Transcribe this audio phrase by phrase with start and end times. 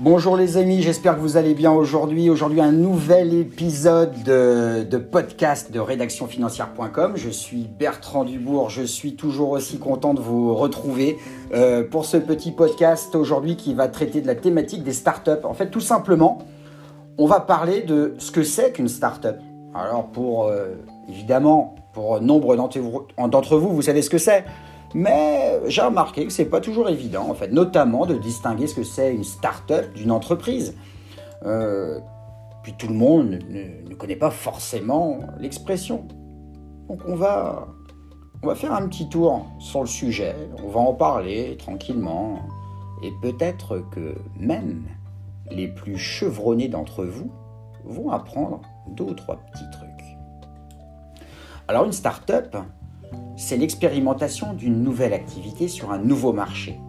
[0.00, 2.30] Bonjour les amis, j'espère que vous allez bien aujourd'hui.
[2.30, 7.14] Aujourd'hui un nouvel épisode de, podcast de rédactionfinancière.com.
[7.16, 11.18] Je suis Bertrand Dubourg, je suis toujours aussi content de vous retrouver
[11.52, 15.42] euh, pour ce petit podcast aujourd'hui qui va traiter de la thématique des startups.
[15.42, 16.38] En fait tout simplement,
[17.18, 19.38] on va parler de ce que c'est qu'une startup.
[19.74, 20.76] Alors pour, euh,
[21.08, 24.44] évidemment, pour nombre d'entre vous, vous savez ce que c'est.
[24.94, 28.82] Mais j'ai remarqué que c'est pas toujours évident, en fait, notamment de distinguer ce que
[28.82, 30.74] c'est une start-up d'une entreprise.
[31.44, 32.00] Euh,
[32.62, 36.06] puis tout le monde ne, connaît pas forcément l'expression.
[36.88, 37.68] Donc on va,
[38.42, 40.34] on va faire un petit tour sur le sujet,
[40.64, 42.40] on va en parler tranquillement,
[43.02, 44.84] et peut-être que même
[45.50, 47.30] les plus chevronnés d'entre vous
[47.84, 49.88] vont apprendre deux ou trois petits trucs.
[51.68, 52.56] Alors une start-up,
[53.36, 56.80] c'est l'expérimentation d'une nouvelle activité sur un nouveau marché,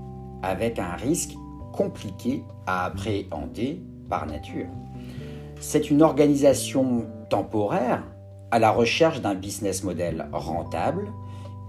[0.42, 1.36] avec un risque
[1.74, 4.68] compliqué à appréhender par nature.
[5.60, 8.04] C'est une organisation temporaire
[8.52, 11.12] à la recherche d'un business model rentable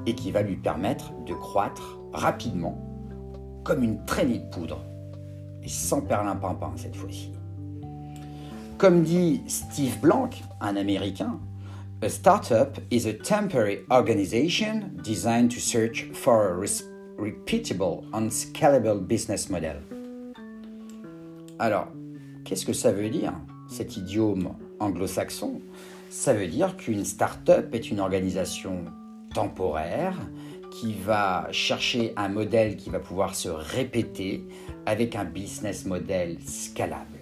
[0.06, 2.78] et qui va lui permettre de croître rapidement,
[3.64, 4.82] comme une traînée de poudre,
[5.62, 7.32] et sans perlimpinpin cette fois-ci.
[8.78, 11.38] Comme dit Steve Blank, un Américain,
[12.02, 16.66] A startup is a temporary organization designed to search for a
[17.20, 19.76] repeatable and scalable business model.
[21.58, 21.88] Alors,
[22.42, 23.34] qu'est-ce que ça veut dire,
[23.68, 25.60] cet idiome anglo-saxon?
[26.08, 28.86] Ça veut dire qu'une startup est une organisation
[29.34, 30.16] temporaire
[30.70, 34.42] qui va chercher un modèle qui va pouvoir se répéter
[34.86, 37.19] avec un business model scalable.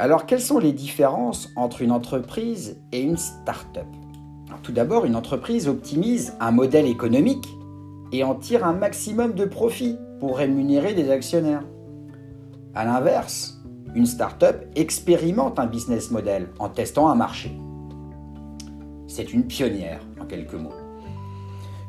[0.00, 3.86] Alors, quelles sont les différences entre une entreprise et une start-up?
[4.62, 7.48] Tout d'abord, une entreprise optimise un modèle économique
[8.12, 11.64] et en tire un maximum de profit pour rémunérer des actionnaires.
[12.76, 13.60] A l'inverse,
[13.96, 17.58] une start-up expérimente un business model en testant un marché.
[19.08, 20.74] C'est une pionnière, en quelques mots.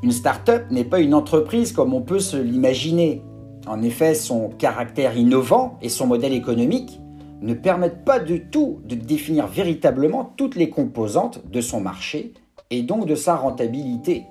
[0.02, 3.22] Une start-up n'est pas une entreprise comme on peut se l'imaginer.
[3.68, 7.00] En effet, son caractère innovant et son modèle économique
[7.42, 12.34] ne permettent pas du tout de définir véritablement toutes les composantes de son marché
[12.70, 14.26] et donc de sa rentabilité.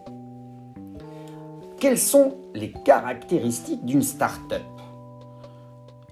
[1.80, 4.62] Quelles sont les caractéristiques d'une start-up?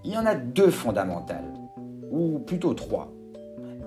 [0.04, 1.52] Il y en a deux fondamentales,
[2.10, 3.12] ou plutôt trois.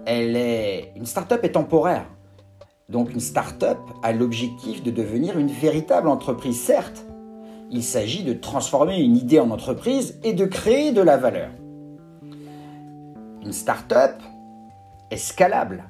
[0.06, 2.06] Elle est une start-up est temporaire.
[2.90, 7.06] Donc une start-up a l'objectif de devenir une véritable entreprise, certes.
[7.72, 11.50] Il s'agit de transformer une idée en entreprise et de créer de la valeur
[13.50, 14.22] une start-up
[15.10, 15.86] est scalable.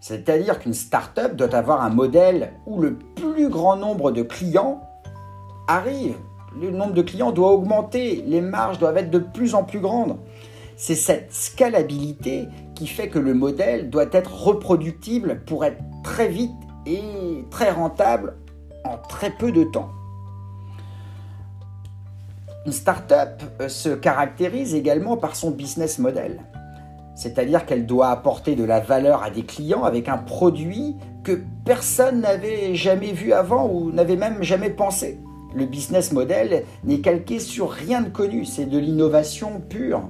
[0.00, 4.80] C'est-à-dire qu'une start-up doit avoir un modèle où le plus grand nombre de clients
[5.68, 6.16] arrive.
[6.58, 10.16] Le nombre de clients doit augmenter, les marges doivent être de plus en plus grandes.
[10.78, 16.56] C'est cette scalabilité qui fait que le modèle doit être reproductible pour être très vite
[16.86, 18.38] et très rentable
[18.84, 19.90] en très peu de temps.
[22.64, 26.40] Une start-up euh, se caractérise également par son business model
[27.22, 32.20] c'est-à-dire qu'elle doit apporter de la valeur à des clients avec un produit que personne
[32.20, 35.20] n'avait jamais vu avant ou n'avait même jamais pensé.
[35.54, 40.08] Le business model n'est calqué sur rien de connu, c'est de l'innovation pure.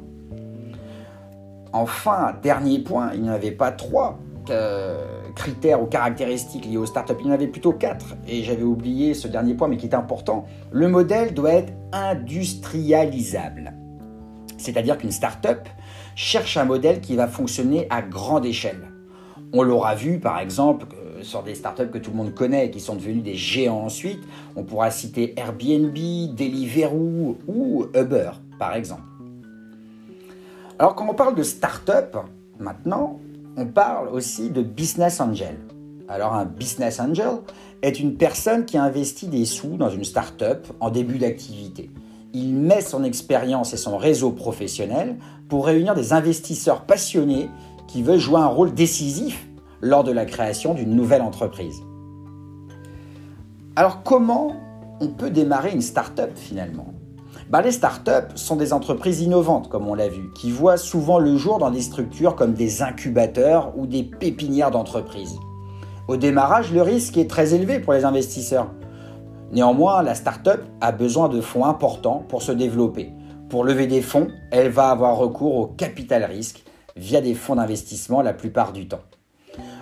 [1.74, 4.18] Enfin, dernier point, il n'y en avait pas trois
[4.48, 8.62] euh, critères ou caractéristiques liés aux startups, il y en avait plutôt quatre, et j'avais
[8.62, 10.46] oublié ce dernier point mais qui est important.
[10.70, 13.74] Le modèle doit être industrialisable.
[14.62, 15.68] C'est-à-dire qu'une startup
[16.14, 18.92] cherche un modèle qui va fonctionner à grande échelle.
[19.52, 22.70] On l'aura vu par exemple euh, sur des startups que tout le monde connaît et
[22.70, 24.20] qui sont devenus des géants ensuite.
[24.56, 29.02] On pourra citer Airbnb, Deliveroo ou Uber par exemple.
[30.78, 32.16] Alors quand on parle de startup,
[32.58, 33.20] maintenant,
[33.56, 35.56] on parle aussi de business angel.
[36.08, 37.40] Alors un business angel
[37.82, 41.90] est une personne qui investit des sous dans une startup en début d'activité
[42.34, 45.16] il met son expérience et son réseau professionnel
[45.48, 47.50] pour réunir des investisseurs passionnés
[47.88, 49.46] qui veulent jouer un rôle décisif
[49.80, 51.82] lors de la création d'une nouvelle entreprise.
[53.76, 54.54] Alors comment
[55.00, 56.94] on peut démarrer une start-up finalement?
[57.50, 61.36] Ben, Les start-up sont des entreprises innovantes, comme on l'a vu, qui voient souvent le
[61.36, 65.36] jour dans des structures comme des incubateurs ou des pépinières d'entreprises.
[66.08, 68.70] Au démarrage, le risque est très élevé pour les investisseurs.
[69.52, 73.12] Néanmoins, la start-up a besoin de fonds importants pour se développer.
[73.50, 76.64] Pour lever des fonds, elle va avoir recours au capital risque
[76.96, 79.02] via des fonds d'investissement la plupart du temps.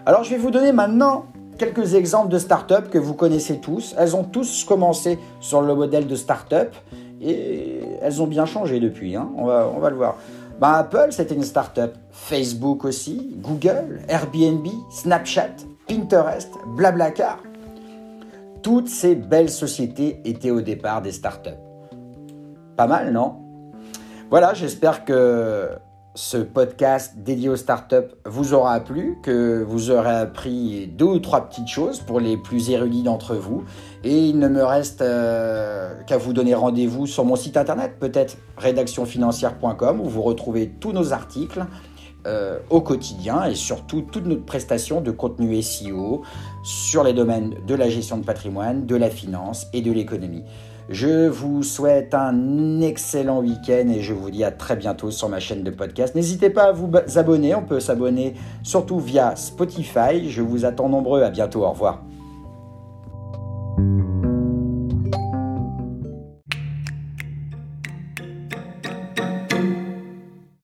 [0.06, 1.26] Alors je vais vous donner maintenant
[1.56, 3.94] quelques exemples de start-up que vous connaissez tous.
[3.96, 6.74] Elles ont tous commencé sur le modèle de start-up
[7.20, 9.30] Et elles ont bien changé depuis, hein.
[9.36, 10.16] on, va, le voir.
[10.58, 11.94] Bah, Apple, c'était une start-up.
[12.10, 15.54] Facebook aussi, Google, Airbnb, Snapchat,
[15.86, 17.38] Pinterest, Blablacar.
[18.62, 21.56] Toutes ces belles sociétés étaient au départ des start-up.
[22.76, 23.36] Pas mal, non?
[24.30, 25.70] Voilà, j'espère que
[26.14, 31.48] ce podcast dédié aux startups vous aura plu, que vous aurez appris deux ou trois
[31.48, 33.64] petites choses pour les plus érudits d'entre vous.
[34.04, 38.36] Et il ne me reste euh, qu'à vous donner rendez-vous sur mon site internet, peut-être
[38.58, 41.64] rédactionfinancière.com, où vous retrouvez tous nos articles
[42.26, 46.22] euh, au quotidien et surtout toute notre prestation de contenu SEO
[46.62, 50.44] sur les domaines de la gestion de patrimoine, de la finance et de l'économie.
[50.90, 55.38] Je vous souhaite un excellent week-end et je vous dis à très bientôt sur ma
[55.38, 56.14] chaîne de podcast.
[56.16, 58.34] N'hésitez pas à vous abonner, on peut s'abonner
[58.64, 60.28] surtout via Spotify.
[60.28, 62.02] Je vous attends nombreux, à bientôt, au revoir.